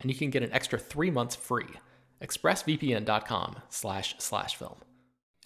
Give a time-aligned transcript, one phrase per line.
[0.00, 1.68] and you can get an extra three months free.
[2.22, 4.76] ExpressVPN.com slash slash film.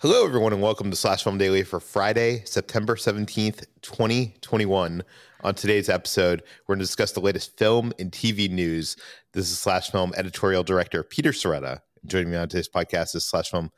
[0.01, 5.03] Hello, everyone, and welcome to Slash Film Daily for Friday, September 17th, 2021.
[5.45, 8.97] On today's episode, we're going to discuss the latest film and TV news.
[9.33, 11.81] This is Slash Film editorial director Peter Sciretta.
[12.07, 13.71] Joining me on today's podcast is Slash Film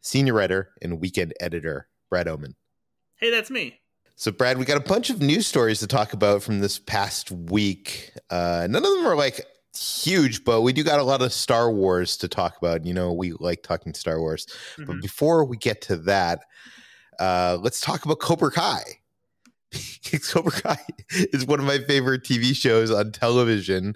[0.00, 2.54] senior writer and weekend editor Brad Oman.
[3.16, 3.80] Hey, that's me.
[4.16, 7.32] So, Brad, we got a bunch of news stories to talk about from this past
[7.32, 8.12] week.
[8.30, 9.44] Uh, none of them are like
[9.80, 12.84] huge, but we do got a lot of Star Wars to talk about.
[12.84, 14.46] You know, we like talking Star Wars.
[14.46, 14.84] Mm-hmm.
[14.84, 16.40] But before we get to that,
[17.18, 18.82] uh, let's talk about Cobra Kai.
[20.28, 20.78] Cobra Kai
[21.10, 23.94] is one of my favorite TV shows on television.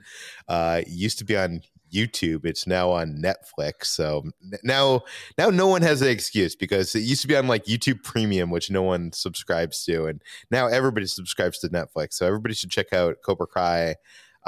[0.49, 2.45] Uh, used to be on YouTube.
[2.45, 3.87] It's now on Netflix.
[3.87, 4.25] So
[4.63, 5.03] now,
[5.37, 8.51] now no one has an excuse because it used to be on like YouTube Premium,
[8.51, 12.15] which no one subscribes to, and now everybody subscribes to Netflix.
[12.15, 13.97] So everybody should check out Cobra Kai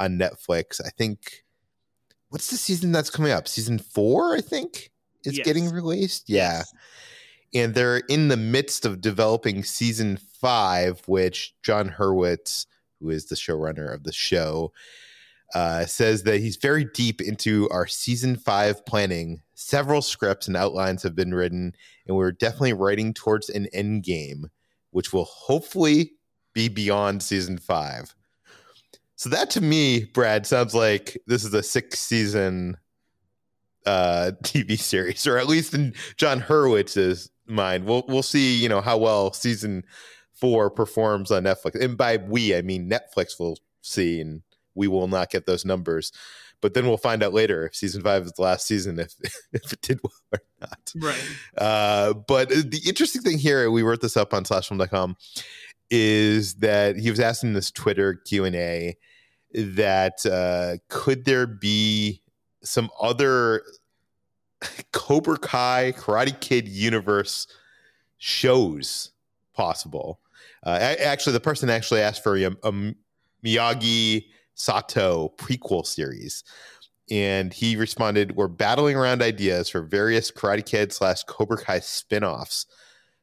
[0.01, 0.81] on Netflix.
[0.85, 1.43] I think
[2.29, 3.47] what's the season that's coming up?
[3.47, 4.91] Season four, I think,
[5.23, 5.45] is yes.
[5.45, 6.29] getting released.
[6.29, 6.57] Yeah.
[6.57, 6.73] Yes.
[7.53, 12.65] And they're in the midst of developing season five, which John Hurwitz,
[12.99, 14.71] who is the showrunner of the show,
[15.53, 19.41] uh, says that he's very deep into our season five planning.
[19.53, 21.75] Several scripts and outlines have been written,
[22.07, 24.49] and we're definitely writing towards an end game,
[24.91, 26.13] which will hopefully
[26.53, 28.15] be beyond season five.
[29.21, 32.77] So that to me, Brad, sounds like this is a six season
[33.85, 37.85] uh, TV series, or at least in John Hurwitz's mind.
[37.85, 39.83] We'll we'll see, you know, how well season
[40.33, 41.79] four performs on Netflix.
[41.79, 44.41] And by we, I mean Netflix will see, and
[44.73, 46.11] we will not get those numbers.
[46.59, 49.13] But then we'll find out later if season five is the last season, if
[49.53, 50.93] if it did well or not.
[50.95, 51.23] Right.
[51.55, 55.15] Uh, but the interesting thing here, we wrote this up on slashfilm.com,
[55.91, 58.97] is that he was asking this Twitter Q and A
[59.53, 62.21] that uh, could there be
[62.63, 63.63] some other
[64.93, 67.45] Cobra Kai Karate Kid universe
[68.17, 69.11] shows
[69.53, 70.19] possible?
[70.65, 72.93] Uh, actually, the person actually asked for a, a
[73.43, 76.43] Miyagi Sato prequel series.
[77.09, 82.67] And he responded, We're battling around ideas for various Karate Kid slash Cobra Kai spin-offs.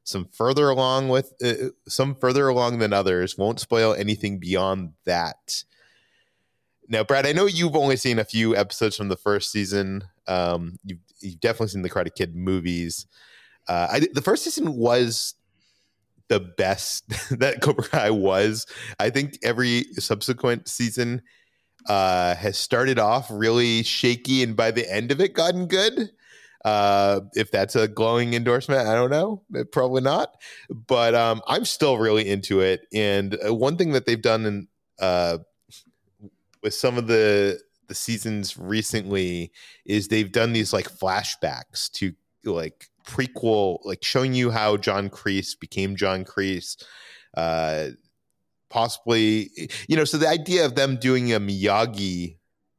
[0.08, 3.36] Some further along with uh, some further along than others.
[3.36, 5.64] Won't spoil anything beyond that.
[6.88, 10.04] Now, Brad, I know you've only seen a few episodes from the first season.
[10.26, 13.06] Um, you've, you've definitely seen the Karate Kid movies.
[13.68, 15.34] Uh, I, the first season was
[16.28, 17.06] the best
[17.38, 18.64] that Cobra Kai was.
[18.98, 21.20] I think every subsequent season
[21.86, 26.12] uh, has started off really shaky, and by the end of it, gotten good.
[26.64, 29.42] Uh, if that's a glowing endorsement, I don't know.
[29.70, 30.40] Probably not.
[30.68, 32.86] But um, I'm still really into it.
[32.92, 34.68] And uh, one thing that they've done in
[34.98, 35.38] uh,
[36.62, 39.50] with some of the the seasons recently
[39.86, 42.12] is they've done these like flashbacks to
[42.44, 46.82] like prequel, like showing you how John Kreese became John Kreese.
[47.34, 47.88] Uh,
[48.68, 49.50] possibly,
[49.88, 52.37] you know, so the idea of them doing a Miyagi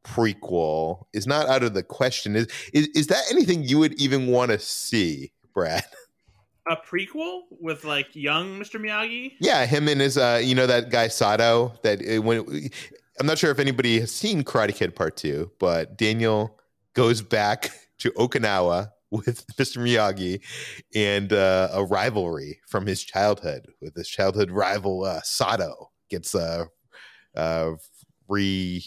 [0.10, 2.36] prequel is not out of the question.
[2.36, 5.84] Is is, is that anything you would even want to see, Brad?
[6.68, 8.80] A prequel with like young Mr.
[8.80, 9.34] Miyagi?
[9.40, 11.74] Yeah, him and his, uh, you know, that guy Sato.
[11.82, 12.70] That uh, when
[13.20, 16.60] I'm not sure if anybody has seen Karate Kid Part Two, but Daniel
[16.94, 19.78] goes back to Okinawa with Mr.
[19.78, 20.42] Miyagi
[20.94, 26.66] and uh, a rivalry from his childhood with his childhood rival uh, Sato gets uh,
[27.36, 27.72] uh,
[28.28, 28.84] re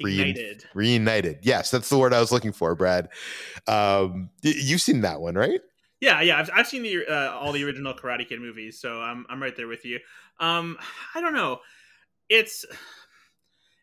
[0.00, 0.64] Ignited.
[0.74, 1.38] reunited.
[1.42, 3.08] Yes, that's the word I was looking for, Brad.
[3.66, 5.60] Um, you've seen that one, right?
[6.00, 9.26] Yeah, yeah, I've, I've seen the uh, all the original Karate Kid movies, so I'm
[9.28, 9.98] I'm right there with you.
[10.38, 10.78] Um,
[11.14, 11.60] I don't know,
[12.30, 12.64] it's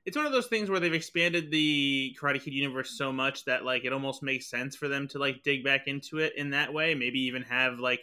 [0.07, 3.65] it's one of those things where they've expanded the Karate Kid universe so much that
[3.65, 6.73] like it almost makes sense for them to like dig back into it in that
[6.73, 6.95] way.
[6.95, 7.99] Maybe even have like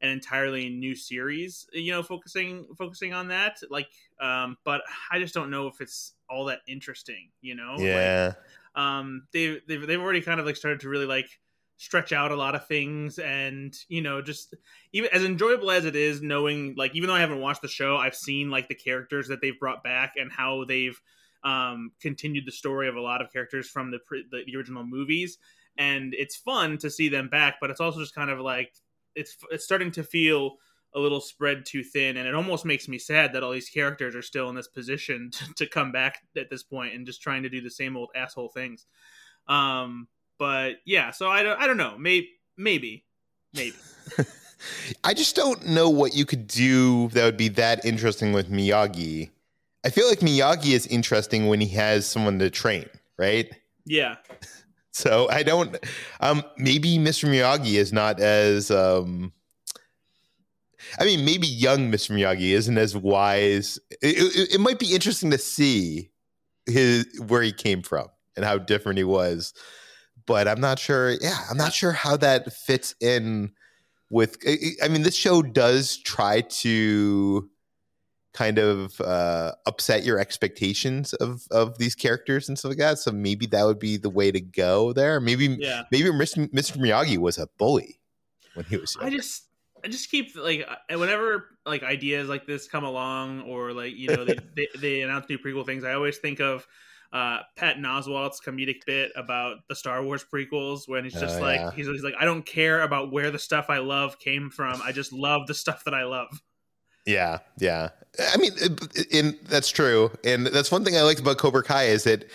[0.00, 3.58] an entirely new series, you know, focusing focusing on that.
[3.70, 3.88] Like,
[4.20, 7.86] um, but I just don't know if it's all that interesting, you know.
[7.90, 8.34] Like, Yeah.
[8.74, 11.40] um they've, they've they've already kind of like started to really like
[11.76, 14.54] stretch out a lot of things and you know just
[14.92, 17.96] even as enjoyable as it is knowing like even though i haven't watched the show
[17.96, 21.00] i've seen like the characters that they've brought back and how they've
[21.44, 24.84] um continued the story of a lot of characters from the pre- the, the original
[24.84, 25.38] movies
[25.76, 28.74] and it's fun to see them back but it's also just kind of like
[29.14, 30.56] it's it's starting to feel
[30.94, 34.16] a little spread too thin and it almost makes me sad that all these characters
[34.16, 37.42] are still in this position to, to come back at this point and just trying
[37.42, 38.86] to do the same old asshole things
[39.48, 40.08] um
[40.38, 43.04] but yeah so i don't i don't know maybe maybe
[43.54, 43.76] maybe
[45.04, 49.30] I just don't know what you could do that would be that interesting with Miyagi.
[49.84, 53.48] I feel like Miyagi is interesting when he has someone to train, right?
[53.88, 54.16] yeah
[54.98, 55.76] So I don't.
[56.20, 57.28] Um, maybe Mr.
[57.28, 58.68] Miyagi is not as.
[58.70, 59.32] Um,
[60.98, 62.10] I mean, maybe young Mr.
[62.10, 63.78] Miyagi isn't as wise.
[64.02, 66.10] It, it, it might be interesting to see
[66.66, 69.54] his where he came from and how different he was,
[70.26, 71.10] but I'm not sure.
[71.12, 73.52] Yeah, I'm not sure how that fits in
[74.10, 74.36] with.
[74.46, 77.48] I- I mean, this show does try to
[78.38, 82.98] kind of uh, upset your expectations of of these characters and stuff like that.
[82.98, 85.20] So maybe that would be the way to go there.
[85.20, 86.48] Maybe yeah maybe Mr.
[86.52, 86.76] Mr.
[86.76, 88.00] Miyagi was a bully
[88.54, 89.46] when he was i just
[89.84, 94.24] i just keep like whenever like ideas like this come along or like you know
[94.24, 96.66] they, they, they announce new prequel things i always think of
[97.12, 101.60] uh Patton Oswalt's comedic bit about the Star Wars prequels when he's just Oh, like
[101.60, 101.70] yeah.
[101.70, 104.80] he's, he's like I don't care about where the stuff I love came from.
[104.82, 106.28] I just love the stuff that I love.
[107.08, 107.88] Yeah, yeah.
[108.20, 108.52] I mean,
[109.12, 110.10] and that's true.
[110.24, 112.28] And that's one thing I liked about Cobra Kai is that,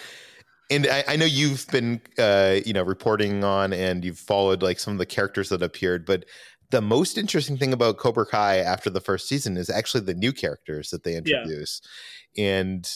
[0.71, 4.79] and I, I know you've been, uh, you know, reporting on and you've followed like
[4.79, 6.25] some of the characters that appeared, but
[6.71, 10.33] the most interesting thing about Cobra Kai after the first season is actually the new
[10.33, 11.81] characters that they introduce,
[12.35, 12.89] and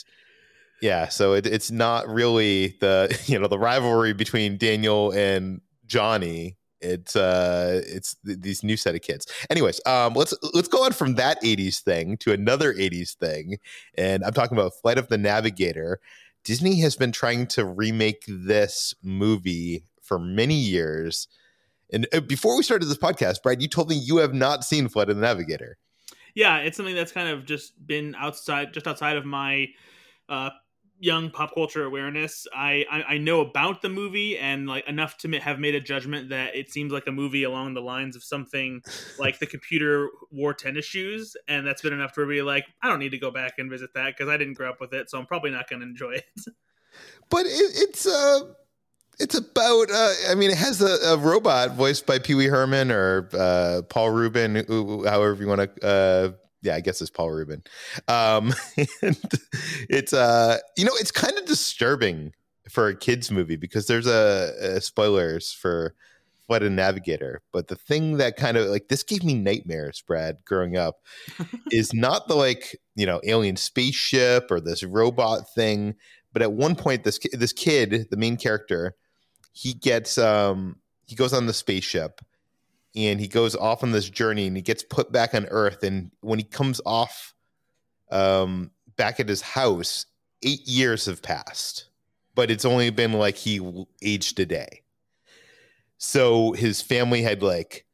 [0.81, 6.57] yeah, so it, it's not really the you know the rivalry between Daniel and Johnny.
[6.81, 9.27] It's uh it's th- these new set of kids.
[9.49, 13.57] Anyways, um let's let's go on from that 80s thing to another 80s thing.
[13.97, 15.99] And I'm talking about Flight of the Navigator.
[16.43, 21.27] Disney has been trying to remake this movie for many years.
[21.91, 24.87] And uh, before we started this podcast, Brad, you told me you have not seen
[24.87, 25.77] Flight of the Navigator.
[26.35, 29.67] Yeah, it's something that's kind of just been outside, just outside of my
[30.29, 30.51] uh,
[30.99, 32.47] young pop culture awareness.
[32.53, 36.29] I, I I know about the movie and like enough to have made a judgment
[36.29, 38.81] that it seems like a movie along the lines of something
[39.19, 42.99] like the computer wore tennis shoes, and that's been enough to be like, I don't
[42.99, 45.17] need to go back and visit that because I didn't grow up with it, so
[45.17, 46.25] I'm probably not going to enjoy it.
[47.29, 48.41] but it, it's uh
[49.19, 53.29] it's about uh, i mean it has a, a robot voiced by pee-wee herman or
[53.33, 56.31] uh, paul reubens who- however you want to uh,
[56.61, 57.63] yeah i guess it's paul reubens.
[58.07, 58.53] Um,
[59.01, 59.17] and
[59.89, 62.33] it's uh you know it's kind of disturbing
[62.69, 65.95] for a kids movie because there's a, a spoilers for
[66.49, 70.37] of the Navigator, but the thing that kind of like this gave me nightmares, Brad,
[70.45, 71.01] growing up,
[71.71, 75.95] is not the like you know alien spaceship or this robot thing,
[76.31, 78.95] but at one point this this kid the main character
[79.53, 80.75] he gets um
[81.07, 82.21] he goes on the spaceship
[82.97, 85.83] and he goes off on this journey and he gets put back on earth.
[85.83, 87.33] And when he comes off
[88.11, 90.05] um back at his house
[90.41, 91.87] 8 years have passed
[92.37, 93.59] but it's only been like he
[94.03, 94.83] aged a day.
[95.97, 97.85] So his family had like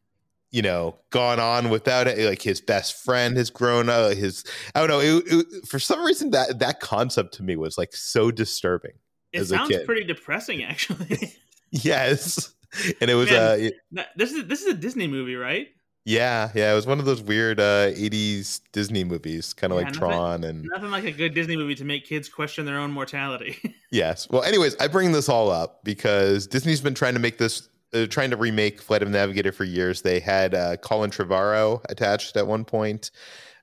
[0.51, 2.19] you know gone on without it.
[2.29, 4.43] Like his best friend has grown up his
[4.75, 7.95] i don't know it, it, for some reason that that concept to me was like
[7.95, 8.91] so disturbing
[9.31, 11.33] It sounds pretty depressing, actually.
[11.71, 12.53] yes
[13.01, 13.71] and it was Man.
[13.97, 15.67] uh this is this is a Disney movie, right?
[16.05, 19.85] yeah yeah it was one of those weird uh 80s disney movies kind of Yeah,
[19.85, 22.77] like nothing- tron and Nothing like a good Disney movie to make kids question their
[22.77, 23.57] own mortality.
[23.91, 24.27] Yes.
[24.29, 28.07] Well, anyways, I bring this all up because Disney's been trying to make this, uh,
[28.07, 30.01] trying to remake Flight of the Navigator for years.
[30.01, 33.11] They had uh, Colin Trevorrow attached at one point.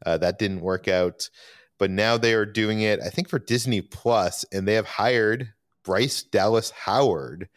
[0.07, 1.29] Uh, that didn't work out.
[1.81, 5.53] But now they are doing it, I think, for Disney Plus, and they have hired
[5.83, 7.49] Bryce Dallas Howard,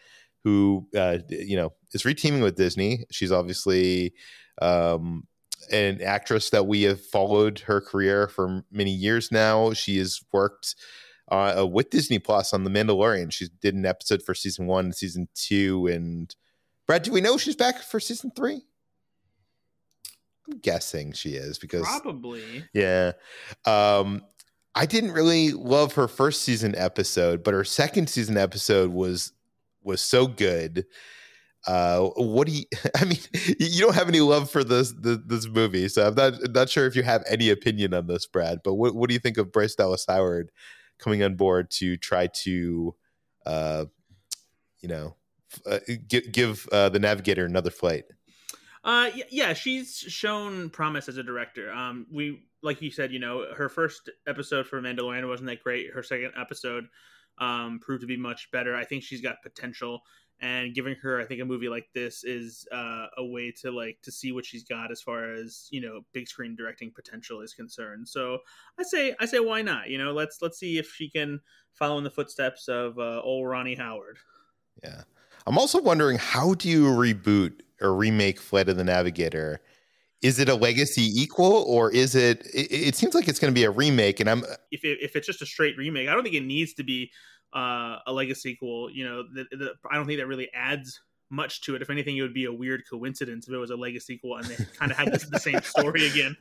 [0.44, 3.06] who uh, you know is reteaming with Disney.
[3.12, 4.14] She's obviously
[4.62, 5.28] um,
[5.72, 9.74] an actress that we have followed her career for many years now.
[9.74, 10.76] She has worked
[11.32, 13.32] uh, with Disney Plus on The Mandalorian.
[13.32, 16.34] She did an episode for season one, season two, and
[16.86, 18.62] Brad, do we know she's back for season three?
[20.48, 23.14] I'm guessing she is because probably yeah.
[23.66, 24.24] Um,
[24.76, 29.32] I didn't really love her first season episode, but her second season episode was
[29.84, 30.86] was so good.
[31.66, 32.66] Uh, what do you?
[32.96, 33.20] I mean,
[33.60, 36.86] you don't have any love for this this, this movie, so I'm not not sure
[36.86, 38.60] if you have any opinion on this, Brad.
[38.63, 40.52] But what what do you think of Bryce Dallas Howard
[41.00, 42.96] coming on board to try to,
[43.46, 43.86] uh,
[44.82, 45.16] you know,
[45.66, 48.06] uh, give give uh, the Navigator another flight?
[48.84, 51.72] Uh, yeah, she's shown promise as a director.
[51.72, 55.92] Um, we like you said, you know, her first episode for Mandalorian wasn't that great.
[55.94, 56.86] Her second episode
[57.40, 58.75] um, proved to be much better.
[58.75, 60.02] I think she's got potential,
[60.40, 63.98] and giving her, I think, a movie like this is uh, a way to like
[64.04, 67.54] to see what she's got as far as you know big screen directing potential is
[67.54, 68.08] concerned.
[68.08, 68.40] So
[68.80, 69.90] I say, I say, why not?
[69.90, 71.40] You know, let's let's see if she can
[71.74, 74.18] follow in the footsteps of uh, old Ronnie Howard.
[74.84, 75.04] Yeah,
[75.48, 79.62] I'm also wondering how do you reboot or remake Flight of the Navigator?
[80.24, 82.48] Is it a legacy equal or is it?
[82.53, 85.15] It, it seems like it's going to be a remake, and I'm if it, if
[85.15, 87.12] it's just a straight remake, I don't think it needs to be
[87.53, 88.89] uh, a legacy sequel.
[88.89, 91.82] You know, the, the, I don't think that really adds much to it.
[91.82, 94.46] If anything, it would be a weird coincidence if it was a legacy sequel and
[94.46, 96.38] they kind of had this, the same story again.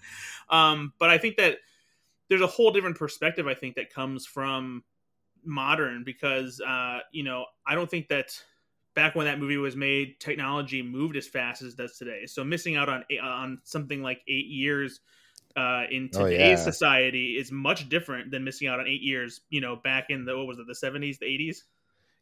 [0.50, 1.58] Um, but I think that
[2.28, 3.46] there's a whole different perspective.
[3.46, 4.84] I think that comes from
[5.44, 8.40] modern because uh, you know I don't think that
[8.94, 12.26] back when that movie was made, technology moved as fast as it does today.
[12.26, 15.00] So missing out on on something like eight years
[15.56, 16.56] uh, in today's oh, yeah.
[16.56, 19.40] society is much different than missing out on eight years.
[19.50, 21.64] You know, back in the what was it, the seventies, the eighties?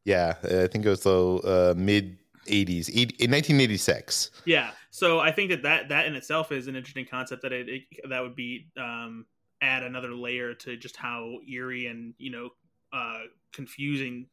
[0.04, 5.50] Yeah, I think it was the uh, mid 80s in 1986 yeah so i think
[5.50, 8.66] that, that that in itself is an interesting concept that it, it that would be
[8.78, 9.26] um
[9.60, 12.48] add another layer to just how eerie and you know
[12.94, 13.20] uh
[13.52, 14.26] confusing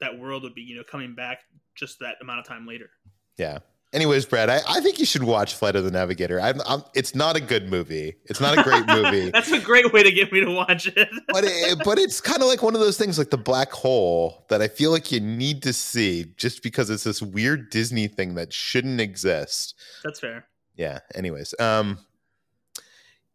[0.00, 1.40] that world would be you know coming back
[1.74, 2.90] just that amount of time later
[3.36, 3.58] yeah
[3.94, 6.40] Anyways, Brad, I, I think you should watch Flight of the Navigator.
[6.40, 8.16] I'm, I'm, it's not a good movie.
[8.24, 9.30] It's not a great movie.
[9.32, 11.08] That's a great way to get me to watch it.
[11.28, 14.46] but it, but it's kind of like one of those things, like the black hole,
[14.48, 18.34] that I feel like you need to see just because it's this weird Disney thing
[18.34, 19.76] that shouldn't exist.
[20.02, 20.44] That's fair.
[20.74, 20.98] Yeah.
[21.14, 22.00] Anyways, um,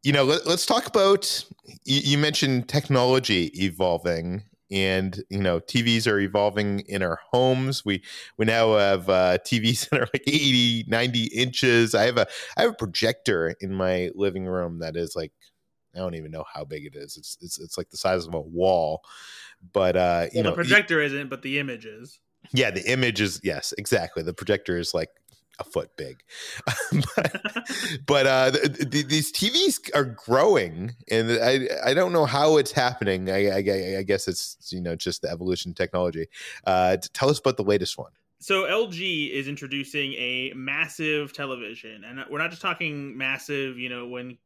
[0.03, 1.41] you know, let, us talk about.
[1.85, 7.83] You, you mentioned technology evolving and you know tvs are evolving in our homes.
[7.83, 8.03] We
[8.37, 11.95] we now have uh, tvs that are like 80 90 inches.
[11.95, 15.31] I have a i have a projector in my living room that is like
[15.95, 17.17] i don't even know how big it is.
[17.17, 19.01] It's it's, it's like the size of a wall.
[19.73, 22.19] But uh you well, know the projector isn't but the image is.
[22.51, 24.23] Yeah the image is yes exactly.
[24.23, 25.09] The projector is like
[25.59, 26.23] a foot big.
[27.15, 27.67] but,
[28.05, 32.71] but uh, the, the, these TVs are growing, and I I don't know how it's
[32.71, 33.29] happening.
[33.29, 36.27] I, I, I guess it's you know just the evolution of technology.
[36.65, 38.11] Uh, tell us about the latest one.
[38.41, 43.77] So LG is introducing a massive television, and we're not just talking massive.
[43.77, 44.37] You know, when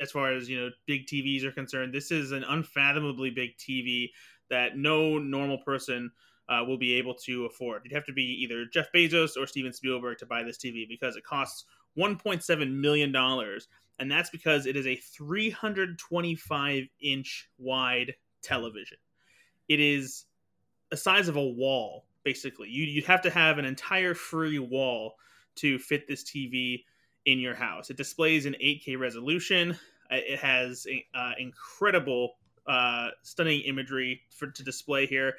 [0.00, 4.10] as far as you know, big TVs are concerned, this is an unfathomably big TV
[4.50, 6.10] that no normal person
[6.48, 7.82] uh, will be able to afford.
[7.84, 11.16] You'd have to be either Jeff Bezos or Steven Spielberg to buy this TV because
[11.16, 11.64] it costs
[11.98, 18.98] 1.7 million dollars, and that's because it is a 325 inch wide television.
[19.68, 20.24] It is
[20.90, 22.68] the size of a wall, basically.
[22.68, 25.14] You you'd have to have an entire free wall
[25.56, 26.84] to fit this TV
[27.26, 27.90] in your house.
[27.90, 29.72] It displays an 8K resolution.
[30.12, 32.34] Uh, it has uh, incredible,
[32.66, 35.34] uh, stunning imagery for to display here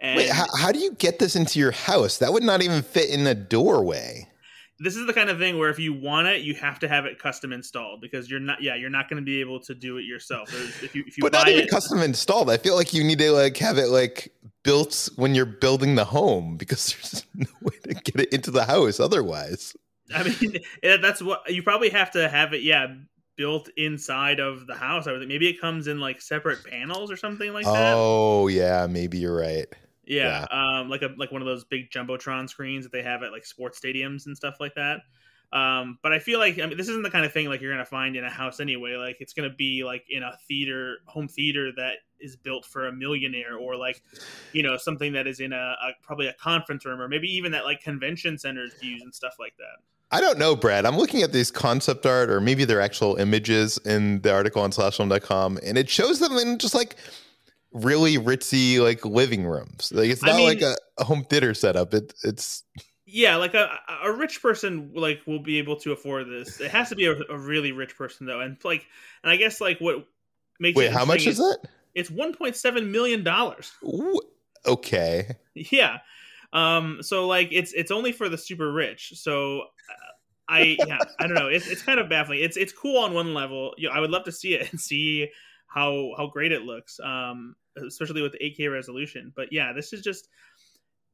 [0.00, 2.18] and Wait, how, how do you get this into your house?
[2.18, 4.30] That would not even fit in the doorway
[4.80, 7.04] this is the kind of thing where if you want it, you have to have
[7.04, 9.98] it custom installed because you're not, yeah, you're not going to be able to do
[9.98, 10.48] it yourself.
[10.82, 12.50] If you, if you but not even it, custom installed.
[12.50, 16.06] I feel like you need to like have it like built when you're building the
[16.06, 19.76] home because there's no way to get it into the house otherwise.
[20.14, 20.56] I mean,
[21.02, 22.62] that's what you probably have to have it.
[22.62, 22.86] Yeah,
[23.36, 25.06] built inside of the house.
[25.06, 27.94] I would think maybe it comes in like separate panels or something like that.
[27.94, 29.66] Oh yeah, maybe you're right.
[30.10, 33.22] Yeah, yeah, um, like a like one of those big jumbotron screens that they have
[33.22, 35.02] at like sports stadiums and stuff like that.
[35.52, 37.72] Um, but I feel like I mean this isn't the kind of thing like you're
[37.72, 38.96] gonna find in a house anyway.
[38.96, 42.92] Like it's gonna be like in a theater, home theater that is built for a
[42.92, 44.02] millionaire, or like
[44.52, 47.52] you know something that is in a, a probably a conference room, or maybe even
[47.52, 49.78] that like convention centers use and stuff like that.
[50.12, 50.86] I don't know, Brad.
[50.86, 54.72] I'm looking at these concept art, or maybe they're actual images in the article on
[54.72, 56.96] slashfilm.com, and it shows them in just like
[57.72, 59.92] really ritzy like living rooms.
[59.94, 61.94] Like it's I not mean- like a, a home theater setup.
[61.94, 62.64] It it's
[63.06, 63.70] Yeah, like a
[64.04, 66.60] a rich person like will be able to afford this.
[66.60, 68.86] It has to be a, a really rich person though, and like,
[69.22, 70.06] and I guess like what
[70.58, 70.86] makes wait.
[70.86, 71.68] it How much is it?
[71.94, 73.72] It's one point seven million dollars.
[74.66, 75.36] Okay.
[75.54, 75.98] Yeah.
[76.52, 76.98] Um.
[77.02, 79.12] So like, it's it's only for the super rich.
[79.16, 79.64] So.
[80.52, 83.34] I yeah I don't know it's it's kind of baffling it's it's cool on one
[83.34, 85.28] level you know, I would love to see it and see
[85.72, 87.54] how how great it looks um
[87.86, 90.28] especially with the 8K resolution but yeah this is just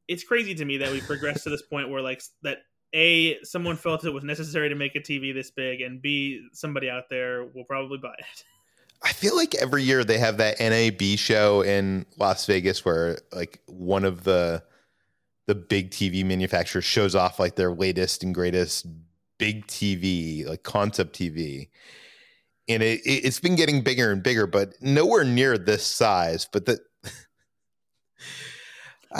[0.08, 2.58] it's crazy to me that we progressed to this point where like that
[2.94, 6.88] a someone felt it was necessary to make a TV this big and b somebody
[6.88, 8.44] out there will probably buy it
[9.02, 13.60] I feel like every year they have that NAB show in Las Vegas where like
[13.66, 14.62] one of the
[15.46, 18.86] the big TV manufacturers shows off like their latest and greatest
[19.38, 21.68] big TV, like concept TV.
[22.68, 26.48] And it, it it's been getting bigger and bigger, but nowhere near this size.
[26.50, 26.78] But the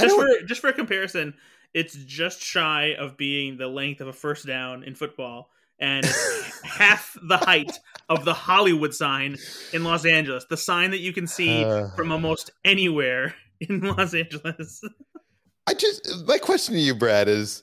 [0.01, 1.35] just for just for comparison
[1.75, 6.05] it's just shy of being the length of a first down in football and
[6.65, 9.37] half the height of the Hollywood sign
[9.73, 11.89] in Los Angeles the sign that you can see Uh.
[11.91, 14.83] from almost anywhere in Los Angeles
[15.67, 17.63] I just my question to you, Brad, is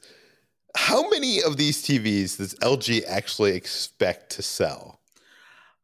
[0.75, 4.99] how many of these TVs does LG actually expect to sell?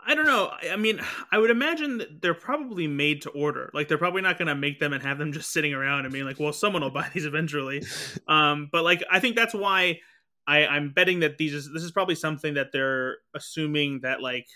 [0.05, 0.51] I don't know.
[0.71, 1.01] I mean,
[1.31, 3.69] I would imagine that they're probably made to order.
[3.73, 6.13] Like they're probably not going to make them and have them just sitting around and
[6.13, 7.83] being like, "Well, someone will buy these eventually."
[8.27, 10.01] Um, but like, I think that's why
[10.49, 14.47] I, I'm betting that these is this is probably something that they're assuming that like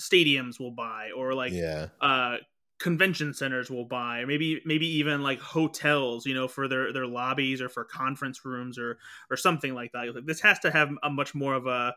[0.00, 1.88] stadiums will buy or like yeah.
[2.00, 2.36] uh
[2.80, 7.60] convention centers will buy maybe maybe even like hotels you know for their their lobbies
[7.60, 8.98] or for conference rooms or
[9.30, 11.94] or something like that Like, this has to have a much more of a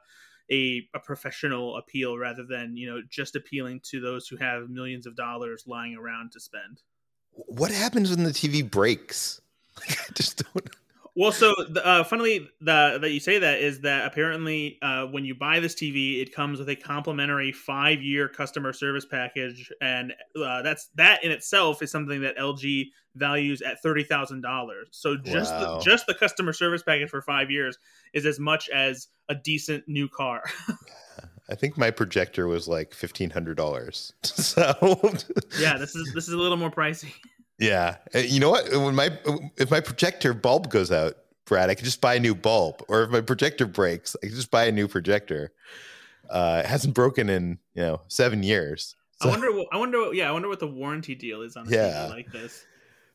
[0.51, 5.05] a, a professional appeal rather than you know just appealing to those who have millions
[5.05, 6.81] of dollars lying around to spend
[7.31, 9.41] What happens when the TV breaks?
[9.79, 10.69] Like, I just don't.
[11.15, 15.25] Well, so the- uh, funnily the, that you say that is that apparently uh, when
[15.25, 20.61] you buy this TV, it comes with a complimentary five-year customer service package, and uh,
[20.61, 24.87] that's that in itself is something that LG values at thirty thousand dollars.
[24.91, 25.79] So just Wow.
[25.79, 27.77] the, just the customer service package for five years
[28.13, 30.43] is as much as a decent new car.
[31.49, 34.13] I think my projector was like fifteen hundred dollars.
[34.23, 34.73] So
[35.59, 37.11] yeah, this is this is a little more pricey.
[37.61, 38.69] Yeah, Uh, you know what?
[38.71, 39.11] When my
[39.57, 42.83] if my projector bulb goes out, Brad, I can just buy a new bulb.
[42.89, 45.51] Or if my projector breaks, I can just buy a new projector.
[46.29, 48.95] Uh, it hasn't broken in you know seven years.
[49.21, 49.51] I wonder.
[49.53, 49.99] What, I wonder.
[49.99, 52.07] What, yeah, I wonder what the warranty deal is on a Yeah.
[52.07, 52.65] TV like this.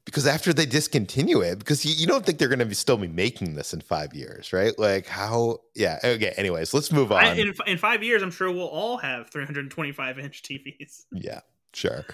[0.05, 2.97] because after they discontinue it, because you, you don't think they're going to be still
[2.97, 4.79] be making this in five years, right?
[4.79, 5.59] Like how?
[5.75, 5.99] Yeah.
[6.05, 6.33] Okay.
[6.37, 7.25] Anyways, let's move on.
[7.25, 11.07] I, in, in five years, I'm sure we'll all have 325 inch TVs.
[11.11, 11.41] Yeah,
[11.73, 12.05] sure.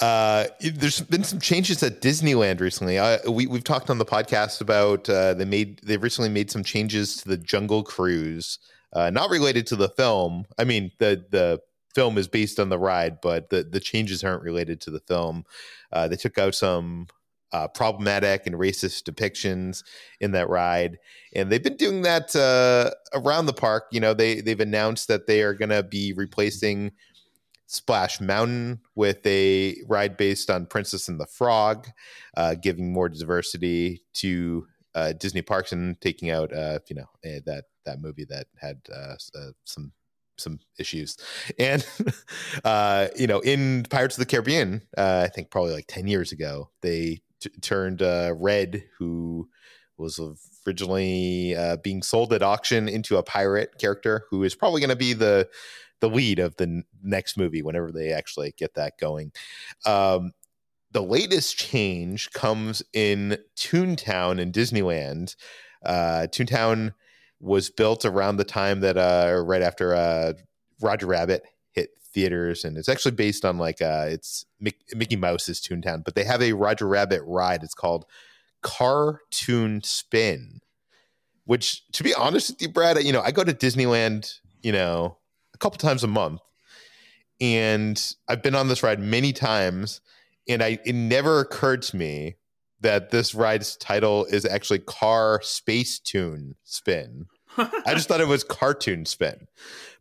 [0.00, 2.98] Uh, there's been some changes at Disneyland recently.
[2.98, 6.62] Uh, we we've talked on the podcast about uh, they made they've recently made some
[6.62, 8.58] changes to the Jungle Cruise,
[8.92, 10.44] uh, not related to the film.
[10.58, 11.60] I mean the the
[11.94, 15.44] film is based on the ride, but the the changes aren't related to the film.
[15.90, 17.06] Uh, they took out some
[17.52, 19.82] uh, problematic and racist depictions
[20.20, 20.98] in that ride,
[21.34, 23.84] and they've been doing that uh, around the park.
[23.92, 26.92] You know, they they've announced that they are going to be replacing
[27.66, 31.88] Splash Mountain with a ride based on Princess and the Frog,
[32.36, 37.40] uh, giving more diversity to uh, Disney parks and taking out, uh, you know, eh,
[37.44, 39.92] that that movie that had uh, uh, some
[40.38, 41.16] some issues.
[41.58, 41.86] And
[42.64, 46.32] uh, you know, in Pirates of the Caribbean, uh, I think probably like ten years
[46.32, 49.48] ago, they t- turned uh, Red, who
[49.98, 50.20] was
[50.66, 54.96] originally uh, being sold at auction, into a pirate character who is probably going to
[54.96, 55.48] be the
[56.00, 59.32] the lead of the n- next movie whenever they actually get that going.
[59.84, 60.32] Um,
[60.92, 65.36] the latest change comes in Toontown in Disneyland.
[65.84, 66.94] Uh, Toontown
[67.40, 70.32] was built around the time that uh, right after uh,
[70.80, 75.60] Roger Rabbit hit theaters, and it's actually based on like uh, it's Mick- Mickey Mouse's
[75.60, 77.62] Toontown, but they have a Roger Rabbit ride.
[77.62, 78.06] It's called
[78.62, 80.60] Cartoon Spin.
[81.44, 85.18] Which, to be honest with you, Brad, you know, I go to Disneyland, you know,
[85.56, 86.40] a couple times a month.
[87.40, 90.00] And i've been on this ride many times
[90.48, 92.36] and i it never occurred to me
[92.80, 97.26] that this ride's title is actually car space toon spin.
[97.58, 99.48] I just thought it was cartoon spin.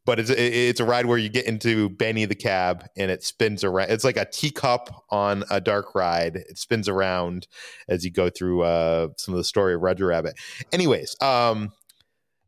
[0.06, 3.64] But it's it's a ride where you get into benny the cab and it spins
[3.64, 6.36] around it's like a teacup on a dark ride.
[6.36, 7.48] It spins around
[7.88, 10.36] as you go through uh some of the story of roger rabbit.
[10.72, 11.72] Anyways um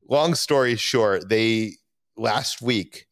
[0.08, 1.78] long story short they
[2.18, 3.08] last week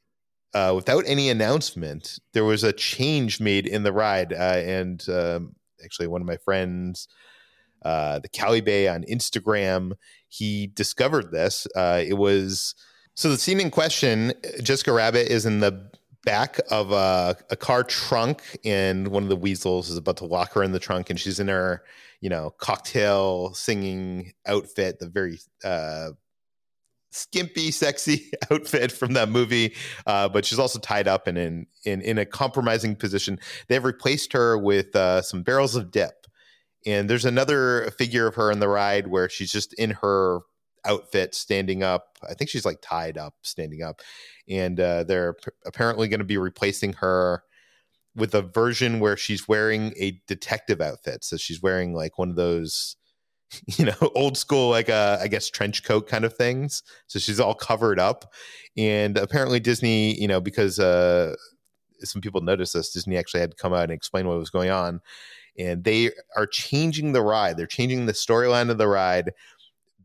[0.53, 4.31] uh, without any announcement, there was a change made in the ride.
[4.31, 7.07] Uh, and um, actually, one of my friends,
[7.83, 9.91] uh, the Cali Bay on Instagram,
[10.29, 11.67] he discovered this.
[11.75, 12.73] Uh, it was
[13.15, 15.89] so the scene in question, Jessica Rabbit is in the
[16.25, 20.53] back of a, a car trunk, and one of the weasels is about to lock
[20.53, 21.83] her in the trunk, and she's in her,
[22.19, 26.09] you know, cocktail singing outfit, the very uh,
[27.15, 29.73] skimpy, sexy outfit from that movie,
[30.05, 33.39] uh, but she's also tied up and in in in a compromising position.
[33.67, 36.27] They've replaced her with uh, some barrels of dip,
[36.85, 40.41] and there's another figure of her in the ride where she's just in her
[40.85, 42.17] outfit, standing up.
[42.27, 44.01] I think she's like tied up, standing up,
[44.47, 47.43] and uh, they're p- apparently going to be replacing her
[48.15, 51.23] with a version where she's wearing a detective outfit.
[51.23, 52.95] So she's wearing like one of those
[53.77, 56.83] you know, old school, like uh, I guess trench coat kind of things.
[57.07, 58.33] So she's all covered up,
[58.77, 61.35] and apparently Disney, you know, because uh,
[62.01, 64.69] some people noticed this, Disney actually had to come out and explain what was going
[64.69, 65.01] on,
[65.57, 67.57] and they are changing the ride.
[67.57, 69.31] They're changing the storyline of the ride.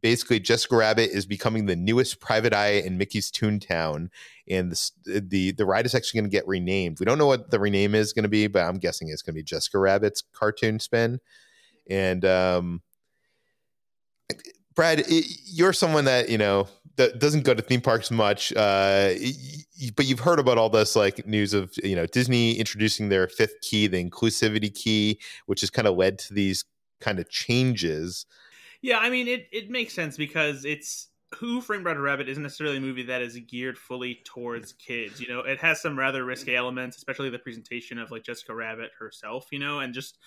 [0.02, 4.08] Basically, Jessica Rabbit is becoming the newest private eye in Mickey's Toontown,
[4.48, 7.00] and the the, the ride is actually going to get renamed.
[7.00, 9.34] We don't know what the rename is going to be, but I'm guessing it's going
[9.34, 11.20] to be Jessica Rabbit's Cartoon Spin,
[11.88, 12.82] and um,
[14.74, 19.14] Brad, you're someone that you know that doesn't go to theme parks much, uh,
[19.96, 23.60] but you've heard about all this like news of you know Disney introducing their fifth
[23.62, 26.64] key, the inclusivity key, which has kind of led to these
[27.00, 28.26] kind of changes.
[28.82, 29.48] Yeah, I mean it.
[29.52, 33.38] It makes sense because it's Who Framed Roger Rabbit isn't necessarily a movie that is
[33.48, 35.20] geared fully towards kids.
[35.20, 38.90] You know, it has some rather risky elements, especially the presentation of like Jessica Rabbit
[38.98, 39.48] herself.
[39.50, 40.18] You know, and just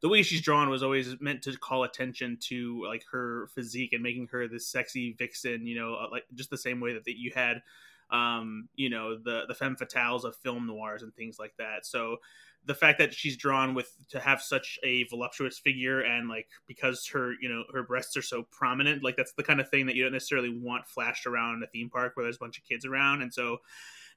[0.00, 4.02] the way she's drawn was always meant to call attention to like her physique and
[4.02, 7.18] making her this sexy vixen, you know, uh, like just the same way that, that
[7.18, 7.62] you had
[8.10, 11.84] um, you know, the the femme fatales of film noirs and things like that.
[11.84, 12.18] So
[12.64, 17.06] the fact that she's drawn with to have such a voluptuous figure and like because
[17.06, 19.94] her you know her breasts are so prominent like that's the kind of thing that
[19.94, 22.84] you don't necessarily want flashed around a theme park where there's a bunch of kids
[22.84, 23.58] around and so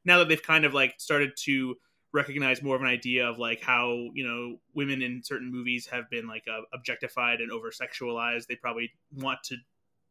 [0.05, 1.75] now that they've kind of like started to
[2.13, 6.09] recognize more of an idea of like how you know women in certain movies have
[6.09, 9.55] been like uh, objectified and over sexualized they probably want to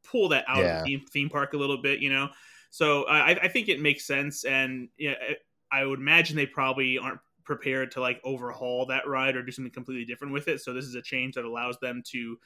[0.02, 0.78] pull that out yeah.
[0.78, 2.28] of the theme, theme, park a little bit you know?
[2.70, 5.14] So I, I think it makes sense and yeah
[5.72, 9.72] i would imagine they probably aren't prepared to like overhaul that ride or do something
[9.72, 10.60] completely different with it.
[10.60, 12.36] So this is a change that allows them to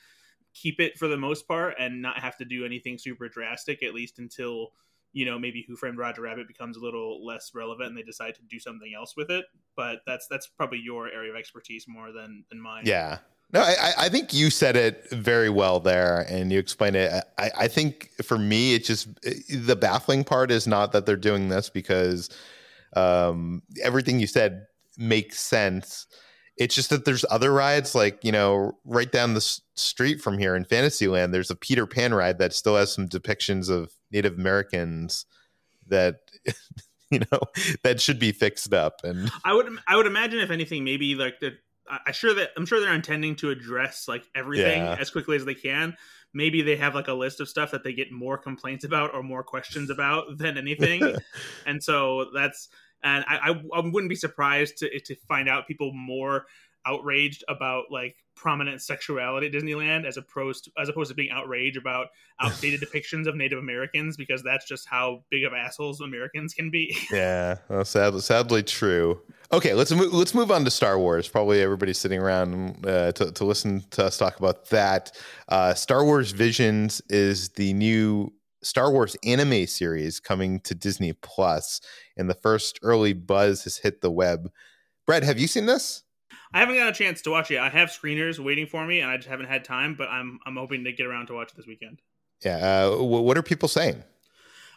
[0.54, 3.92] keep it for the most part and not have to do anything super drastic at
[3.92, 4.68] least until
[5.14, 8.34] you know maybe Who Framed Roger Rabbit becomes a little less relevant and they decide
[8.34, 9.46] to do something else with it.
[9.76, 12.82] But that's that's probably your area of expertise more than than mine.
[12.84, 13.18] Yeah.
[13.52, 17.12] No, I, I think you said it very well there, and you explained it.
[17.38, 19.08] I, I think for me, it's just
[19.48, 22.30] the baffling part is not that they're doing this because
[22.96, 24.66] um, everything you said
[24.98, 26.06] makes sense.
[26.56, 30.56] It's just that there's other rides, like you know, right down the street from here
[30.56, 31.32] in Fantasyland.
[31.32, 35.26] There's a Peter Pan ride that still has some depictions of Native Americans
[35.88, 36.20] that
[37.10, 37.40] you know
[37.82, 39.00] that should be fixed up.
[39.04, 42.64] And I would I would imagine if anything, maybe like the I sure that I'm
[42.64, 44.96] sure they're intending to address like everything yeah.
[44.98, 45.96] as quickly as they can.
[46.32, 49.22] Maybe they have like a list of stuff that they get more complaints about or
[49.22, 51.16] more questions about than anything,
[51.66, 52.68] and so that's
[53.02, 56.46] and I, I, I wouldn't be surprised to to find out people more
[56.86, 61.76] outraged about like prominent sexuality at Disneyland as opposed to, as opposed to being outraged
[61.76, 62.08] about
[62.40, 66.96] outdated depictions of Native Americans because that's just how big of assholes Americans can be.
[67.12, 69.20] yeah, well, sadly, sadly true.
[69.52, 71.28] Okay, let's move, let's move on to Star Wars.
[71.28, 75.12] Probably everybody's sitting around uh, to, to listen to us talk about that.
[75.48, 81.80] Uh, Star Wars Visions is the new Star Wars anime series coming to Disney Plus,
[82.16, 84.50] and the first early buzz has hit the web.
[85.06, 86.02] Brad, have you seen this?
[86.54, 87.58] I haven't got a chance to watch it.
[87.58, 89.96] I have screeners waiting for me, and I just haven't had time.
[89.96, 92.00] But I'm I'm hoping to get around to watch it this weekend.
[92.44, 92.86] Yeah.
[92.86, 94.04] Uh, what are people saying?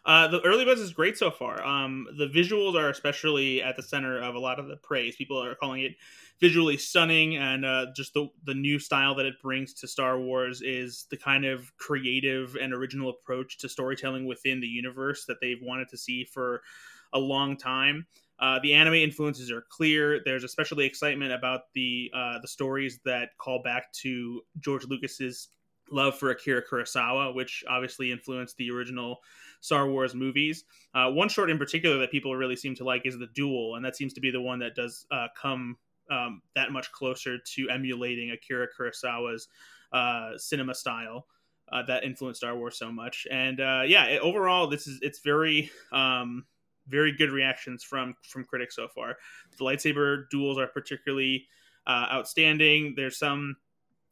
[0.03, 1.63] Uh, the early buzz is great so far.
[1.63, 5.17] Um, the visuals are especially at the center of a lot of the praise.
[5.17, 5.95] People are calling it
[6.39, 10.63] visually stunning, and uh, just the the new style that it brings to Star Wars
[10.63, 15.61] is the kind of creative and original approach to storytelling within the universe that they've
[15.61, 16.63] wanted to see for
[17.13, 18.07] a long time.
[18.39, 20.21] Uh, the anime influences are clear.
[20.23, 25.49] There's especially excitement about the uh, the stories that call back to George Lucas's
[25.91, 29.19] love for Akira Kurosawa, which obviously influenced the original
[29.61, 30.65] Star Wars movies.
[30.93, 33.85] Uh, one short in particular that people really seem to like is the Duel, and
[33.85, 35.77] that seems to be the one that does uh, come
[36.11, 39.47] um, that much closer to emulating Akira Kurosawa's
[39.91, 41.25] uh, cinema style.
[41.69, 45.69] Uh, that influenced Star Wars so much, and yeah, it, overall, this is it's very
[45.91, 46.45] um,
[46.89, 49.17] very good reactions from from critics so far.
[49.57, 51.45] The lightsaber duels are particularly
[51.85, 52.93] uh, outstanding.
[52.95, 53.55] There's some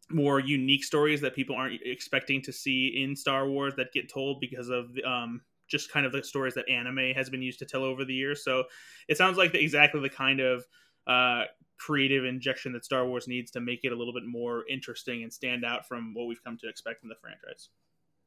[0.09, 4.39] more unique stories that people aren't expecting to see in Star Wars that get told
[4.39, 7.83] because of um, just kind of the stories that anime has been used to tell
[7.83, 8.43] over the years.
[8.43, 8.65] So
[9.07, 10.63] it sounds like the, exactly the kind of
[11.07, 11.45] uh,
[11.77, 15.33] creative injection that Star Wars needs to make it a little bit more interesting and
[15.33, 17.69] stand out from what we've come to expect from the franchise.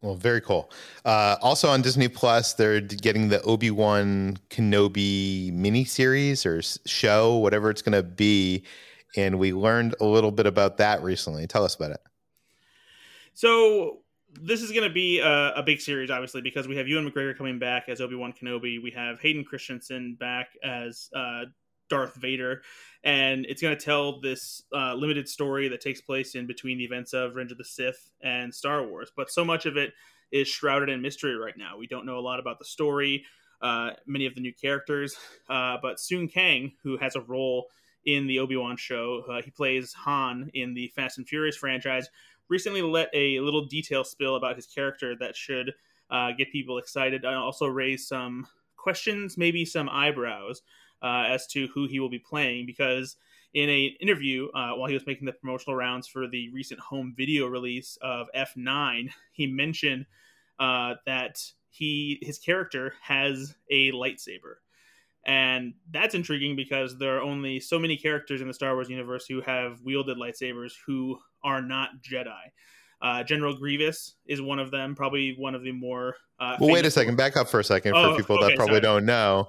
[0.00, 0.70] Well, very cool.
[1.04, 7.68] Uh, also on Disney Plus, they're getting the Obi Wan Kenobi miniseries or show, whatever
[7.68, 8.62] it's going to be,
[9.16, 11.48] and we learned a little bit about that recently.
[11.48, 12.00] Tell us about it.
[13.34, 13.98] So
[14.40, 17.36] this is going to be a, a, big series, obviously, because we have Ewan McGregor
[17.36, 18.80] coming back as Obi Wan Kenobi.
[18.80, 21.44] We have Hayden Christensen back as uh,
[21.88, 22.62] Darth Vader,
[23.04, 26.84] and it's going to tell this uh, limited story that takes place in between the
[26.84, 29.12] events of Revenge of the Sith and Star Wars.
[29.16, 29.92] But so much of it
[30.30, 31.78] is shrouded in mystery right now.
[31.78, 33.24] We don't know a lot about the story,
[33.62, 35.16] uh, many of the new characters,
[35.48, 37.66] uh, but Sung Kang, who has a role
[38.04, 42.08] in the Obi Wan show, uh, he plays Han in the Fast and Furious franchise.
[42.48, 45.74] Recently, let a little detail spill about his character that should
[46.10, 48.46] uh, get people excited and also raise some
[48.76, 50.62] questions, maybe some eyebrows
[51.02, 53.16] uh, as to who he will be playing because
[53.54, 57.14] in an interview uh, while he was making the promotional rounds for the recent home
[57.16, 60.06] video release of F9, he mentioned
[60.58, 64.56] uh, that he his character has a lightsaber.
[65.26, 69.26] And that's intriguing because there are only so many characters in the Star Wars universe
[69.28, 72.32] who have wielded lightsabers who are not Jedi.
[73.00, 76.16] Uh, General Grievous is one of them, probably one of the more.
[76.40, 77.16] Uh, well, wait a second.
[77.16, 78.80] Back up for a second for oh, people okay, that probably sorry.
[78.80, 79.48] don't know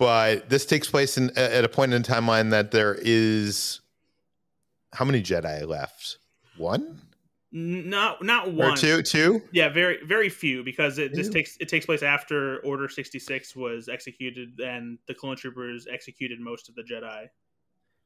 [0.00, 3.82] but this takes place in, at a point in the timeline that there is
[4.94, 6.16] how many Jedi left?
[6.56, 7.02] One?
[7.52, 8.72] Not not one.
[8.72, 9.42] Or two, two?
[9.52, 13.54] Yeah, very very few because it just takes it takes place after Order sixty six
[13.54, 17.28] was executed and the clone troopers executed most of the Jedi.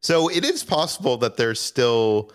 [0.03, 2.33] So it is possible that there's still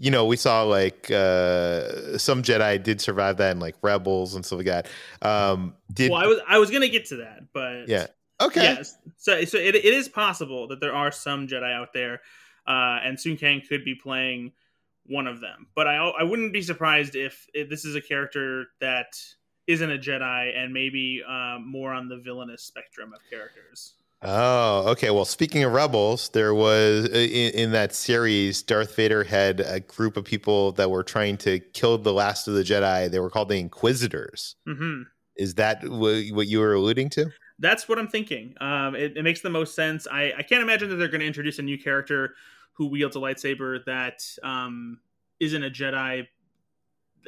[0.00, 4.44] you know, we saw like uh, some Jedi did survive that and like rebels and
[4.44, 4.86] stuff like that.
[5.22, 8.06] Um, did well, I was I was gonna get to that, but yeah,
[8.40, 8.62] Okay.
[8.62, 8.96] Yes.
[9.16, 12.20] So so it, it is possible that there are some Jedi out there,
[12.66, 14.52] uh, and Sung Kang could be playing
[15.06, 15.66] one of them.
[15.74, 19.18] But I I wouldn't be surprised if, if this is a character that
[19.66, 23.94] isn't a Jedi and maybe um, more on the villainous spectrum of characters.
[24.22, 25.10] Oh, okay.
[25.10, 30.16] Well, speaking of rebels, there was in, in, that series, Darth Vader had a group
[30.16, 33.08] of people that were trying to kill the last of the Jedi.
[33.08, 34.56] They were called the Inquisitors.
[34.66, 35.02] Mm-hmm.
[35.36, 37.30] Is that what you were alluding to?
[37.58, 38.54] That's what I'm thinking.
[38.60, 40.06] Um, it, it, makes the most sense.
[40.10, 42.34] I, I can't imagine that they're going to introduce a new character
[42.72, 45.00] who wields a lightsaber that um,
[45.40, 46.26] not a Jedi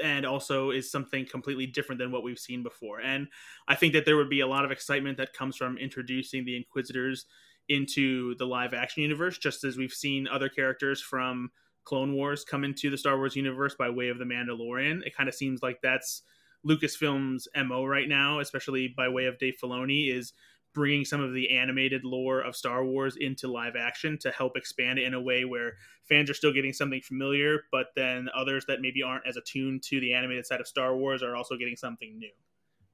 [0.02, 3.00] and also is something completely different than what we've seen before.
[3.00, 3.26] And
[3.68, 6.56] I think that there would be a lot of excitement that comes from introducing the
[6.56, 7.26] Inquisitors
[7.68, 11.50] into the live action universe, just as we've seen other characters from
[11.84, 15.04] Clone Wars come into the Star Wars universe by way of the Mandalorian.
[15.06, 16.22] It kind of seems like that's
[16.66, 20.32] Lucasfilm's mo right now, especially by way of Dave Filoni, is
[20.72, 24.98] bringing some of the animated lore of Star Wars into live action to help expand
[24.98, 25.74] it in a way where
[26.08, 30.00] fans are still getting something familiar, but then others that maybe aren't as attuned to
[30.00, 32.30] the animated side of Star Wars are also getting something new.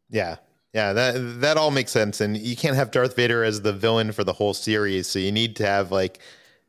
[0.08, 0.36] Yeah.
[0.72, 2.20] Yeah, that that all makes sense.
[2.20, 5.32] And you can't have Darth Vader as the villain for the whole series, so you
[5.32, 6.18] need to have like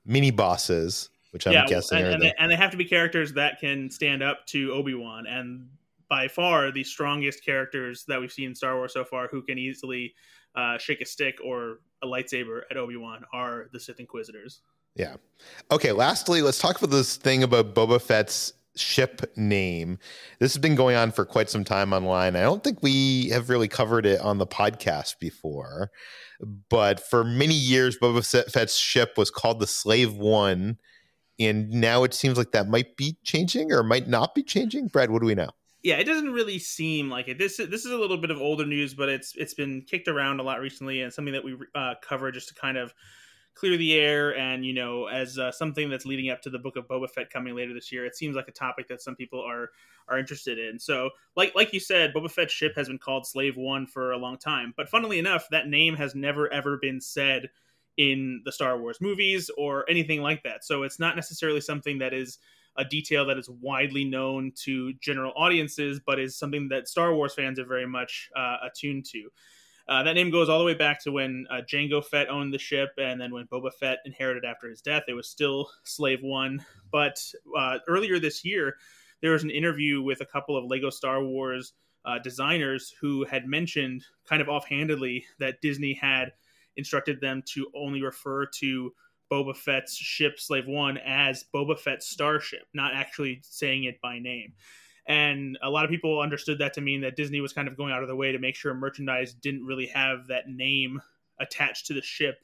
[0.05, 2.27] mini bosses, which I'm yeah, guessing and, and, the...
[2.27, 5.67] they, and they have to be characters that can stand up to Obi Wan, and
[6.09, 9.57] by far the strongest characters that we've seen in Star Wars so far who can
[9.57, 10.13] easily
[10.55, 14.61] uh, shake a stick or a lightsaber at Obi Wan are the Sith Inquisitors.
[14.95, 15.17] Yeah.
[15.69, 15.91] Okay.
[15.91, 19.99] Lastly, let's talk about this thing about Boba Fett's ship name.
[20.39, 22.35] This has been going on for quite some time online.
[22.35, 25.91] I don't think we have really covered it on the podcast before,
[26.69, 30.77] but for many years, Boba Fett's ship was called the Slave One.
[31.39, 34.87] And now it seems like that might be changing or might not be changing.
[34.87, 35.51] Brad, what do we know?
[35.87, 37.37] Yeah, it doesn't really seem like it.
[37.37, 40.41] This this is a little bit of older news, but it's it's been kicked around
[40.41, 42.93] a lot recently, and something that we uh, cover just to kind of
[43.55, 44.37] clear the air.
[44.37, 47.29] And you know, as uh, something that's leading up to the book of Boba Fett
[47.29, 49.69] coming later this year, it seems like a topic that some people are
[50.09, 50.77] are interested in.
[50.77, 54.17] So, like like you said, Boba Fett's ship has been called Slave One for a
[54.17, 57.49] long time, but funnily enough, that name has never ever been said
[57.95, 60.65] in the Star Wars movies or anything like that.
[60.65, 62.39] So it's not necessarily something that is
[62.77, 67.33] a detail that is widely known to general audiences, but is something that Star Wars
[67.33, 69.29] fans are very much uh, attuned to.
[69.89, 72.57] Uh, that name goes all the way back to when uh, Jango Fett owned the
[72.57, 76.63] ship, and then when Boba Fett inherited after his death, it was still Slave One.
[76.91, 77.23] But
[77.57, 78.75] uh, earlier this year,
[79.21, 81.73] there was an interview with a couple of Lego Star Wars
[82.05, 86.33] uh, designers who had mentioned kind of offhandedly that Disney had
[86.75, 88.93] instructed them to only refer to
[89.31, 94.53] Boba Fett's ship Slave One as Boba Fett's starship, not actually saying it by name.
[95.07, 97.93] And a lot of people understood that to mean that Disney was kind of going
[97.93, 101.01] out of their way to make sure merchandise didn't really have that name
[101.39, 102.39] attached to the ship,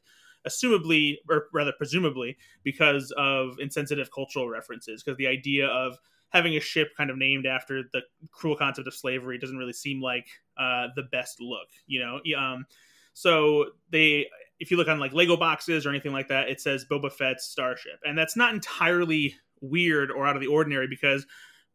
[0.48, 5.04] assumably, or rather presumably, because of insensitive cultural references.
[5.04, 5.98] Because the idea of
[6.30, 10.02] having a ship kind of named after the cruel concept of slavery doesn't really seem
[10.02, 12.20] like uh, the best look, you know.
[12.38, 12.66] Um,
[13.14, 14.28] so they,
[14.60, 17.46] if you look on like Lego boxes or anything like that, it says Boba Fett's
[17.46, 21.26] starship, and that's not entirely weird or out of the ordinary because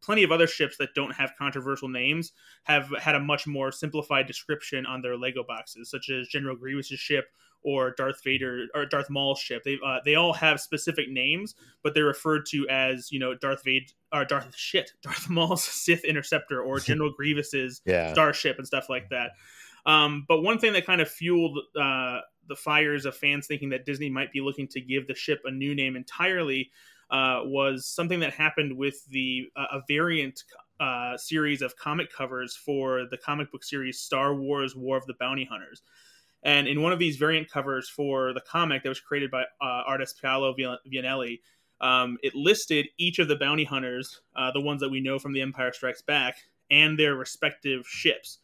[0.01, 2.31] plenty of other ships that don't have controversial names
[2.63, 6.99] have had a much more simplified description on their Lego boxes, such as General Grievous's
[6.99, 7.25] ship
[7.61, 9.63] or Darth Vader or Darth Maul's ship.
[9.65, 13.63] They uh, they all have specific names, but they're referred to as you know Darth
[13.65, 18.13] Vader or Darth shit Darth Maul's Sith Interceptor or General Grievous's Yeah.
[18.13, 19.31] Starship and stuff like that.
[19.85, 23.85] Um, but one thing that kind of fueled uh, the fires of fans thinking that
[23.85, 26.71] Disney might be looking to give the ship a new name entirely
[27.11, 30.43] uh, was something that happened with the uh, a variant
[30.79, 35.15] uh, series of comic covers for the comic book series Star Wars: War of the
[35.19, 35.81] Bounty Hunters.
[36.43, 39.83] And in one of these variant covers for the comic that was created by uh,
[39.85, 41.41] artist Paolo Villanelli,
[41.81, 45.33] um, it listed each of the bounty hunters, uh, the ones that we know from
[45.33, 46.37] The Empire Strikes Back,
[46.71, 48.39] and their respective ships.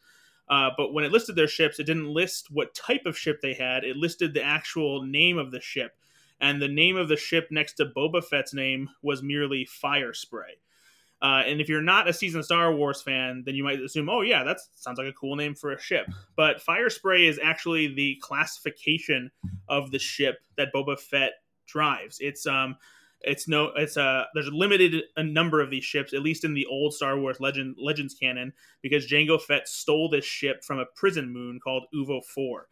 [0.47, 3.53] Uh, but when it listed their ships, it didn't list what type of ship they
[3.53, 3.83] had.
[3.83, 5.97] It listed the actual name of the ship.
[6.39, 10.59] And the name of the ship next to Boba Fett's name was merely Fire Spray.
[11.21, 14.21] Uh, and if you're not a seasoned Star Wars fan, then you might assume, oh,
[14.21, 16.07] yeah, that sounds like a cool name for a ship.
[16.35, 19.31] But Fire Spray is actually the classification
[19.67, 21.31] of the ship that Boba Fett
[21.65, 22.17] drives.
[22.19, 22.75] It's um,
[23.25, 26.53] it's no, it's a there's a limited a number of these ships, at least in
[26.53, 30.85] the old Star Wars legend Legends canon, because Jango Fett stole this ship from a
[30.95, 32.67] prison moon called Oovo Four.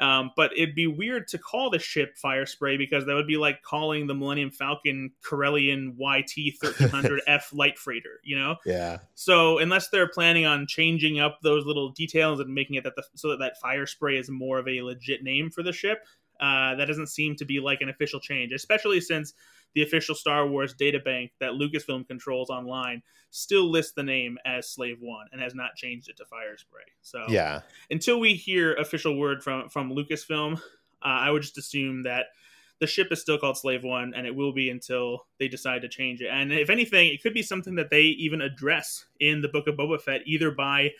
[0.00, 3.36] Um, but it'd be weird to call the ship Fire Spray because that would be
[3.36, 8.56] like calling the Millennium Falcon Corellian YT 1300F light freighter, you know?
[8.64, 8.98] Yeah.
[9.16, 13.02] So unless they're planning on changing up those little details and making it that the,
[13.16, 16.04] so that, that Fire Spray is more of a legit name for the ship,
[16.40, 19.34] uh, that doesn't seem to be like an official change, especially since
[19.74, 24.98] the official Star Wars databank that Lucasfilm controls online still lists the name as Slave
[25.00, 26.82] One and has not changed it to Fire Spray.
[27.02, 27.60] So Yeah.
[27.90, 30.60] until we hear official word from from Lucasfilm, uh,
[31.02, 32.26] I would just assume that
[32.80, 35.88] the ship is still called Slave One, and it will be until they decide to
[35.88, 36.28] change it.
[36.28, 39.74] And if anything, it could be something that they even address in the Book of
[39.74, 40.92] Boba Fett, either by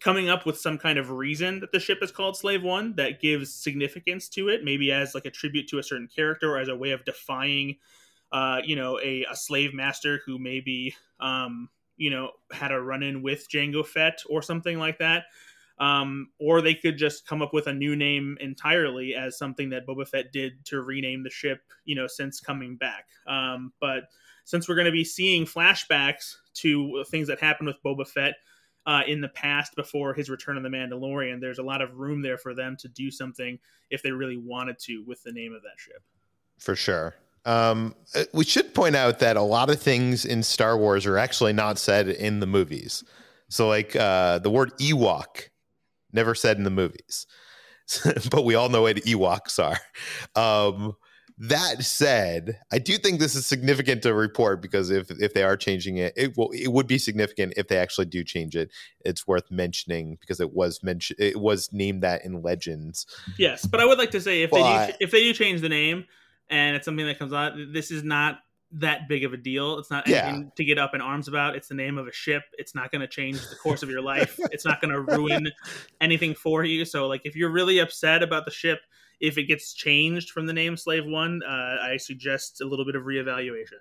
[0.00, 3.20] coming up with some kind of reason that the ship is called Slave One that
[3.20, 6.68] gives significance to it, maybe as like a tribute to a certain character or as
[6.68, 7.76] a way of defying,
[8.32, 13.02] uh, you know, a, a slave master who maybe, um, you know, had a run
[13.02, 15.24] in with Jango Fett or something like that.
[15.78, 19.86] Um, or they could just come up with a new name entirely as something that
[19.86, 23.08] Boba Fett did to rename the ship, you know, since coming back.
[23.26, 24.04] Um, but
[24.44, 28.36] since we're going to be seeing flashbacks to things that happened with Boba Fett,
[28.86, 31.40] uh, in the past before his return of the Mandalorian.
[31.40, 33.58] There's a lot of room there for them to do something
[33.90, 36.02] if they really wanted to with the name of that ship.
[36.58, 37.16] For sure.
[37.44, 41.18] Um, uh, we should point out that a lot of things in Star Wars are
[41.18, 43.04] actually not said in the movies.
[43.48, 45.48] So, like uh, the word Ewok,
[46.12, 47.26] never said in the movies,
[48.30, 49.78] but we all know what Ewoks are.
[50.34, 50.96] Um,
[51.38, 55.56] that said, I do think this is significant to report because if if they are
[55.56, 58.70] changing it, it will it would be significant if they actually do change it.
[59.04, 63.06] It's worth mentioning because it was mentioned it was named that in Legends.
[63.38, 65.68] Yes, but I would like to say if they do, if they do change the
[65.68, 66.06] name
[66.48, 68.38] and it's something that comes out, this is not
[68.72, 69.78] that big of a deal.
[69.78, 70.26] It's not Yeah.
[70.26, 71.54] anything to get up in arms about.
[71.54, 72.42] It's the name of a ship.
[72.58, 74.38] It's not going to change the course of your life.
[74.52, 75.48] It's not going to ruin
[76.00, 76.84] anything for you.
[76.84, 78.80] So, like, if you're really upset about the ship,
[79.20, 82.94] if it gets changed from the name Slave One, uh, I suggest a little bit
[82.96, 83.80] of reevaluation.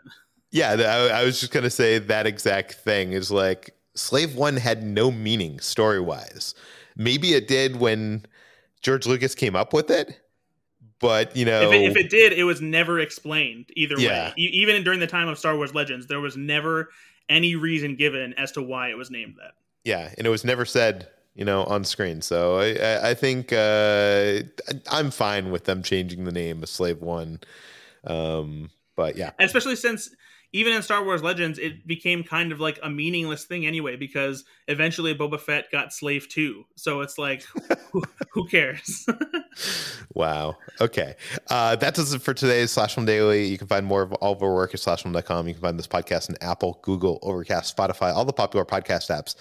[0.52, 0.72] Yeah,
[1.12, 5.12] I, I was just gonna say that exact thing is like Slave One had no
[5.12, 6.56] meaning story wise.
[6.96, 8.26] Maybe it did when
[8.82, 10.22] George Lucas came up with it,
[11.00, 14.28] but you know, If, it, if it did, it was never explained either Yeah.
[14.30, 14.34] way.
[14.38, 16.90] E- even during the time of Star Wars Legends, there was never
[17.28, 19.54] any reason given as to why it was named that.
[19.84, 22.22] yeah, and it was never said, you know, on screen.
[22.22, 24.40] So I, I, think uh,
[24.90, 27.42] I'm fine with them changing the name of Slave One.
[28.06, 30.10] Um, but yeah, And especially since
[30.54, 34.46] even in Star Wars Legends, it became kind of like a meaningless thing anyway, because
[34.70, 36.64] eventually Boba Fett got Slave 2.
[36.76, 37.44] So it's like,
[37.92, 39.06] who, who cares?
[40.14, 40.58] Wow.
[40.80, 41.16] Okay.
[41.50, 43.46] Uh, that does it for today's Slash Film Daily.
[43.46, 45.48] You can find more of all of our work at slashfilm.com.
[45.48, 49.36] You can find this podcast in Apple, Google, Overcast, Spotify, all the popular podcast apps.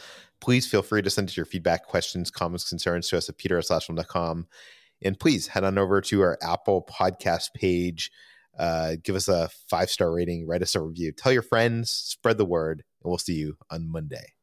[0.44, 3.56] Please feel free to send us your feedback, questions, comments, concerns to us at peter
[3.56, 3.64] at
[5.02, 8.10] And please head on over to our Apple podcast page.
[8.58, 12.36] Uh, give us a five star rating, write us a review, tell your friends, spread
[12.36, 14.33] the word, and we'll see you on Monday.